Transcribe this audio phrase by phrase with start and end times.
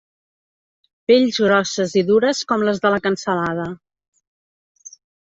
[1.11, 3.67] Pells grosses i dures com les de la cansalada.